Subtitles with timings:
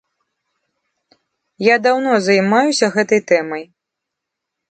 [1.65, 3.63] Я даўно займаюся гэтай тэмай.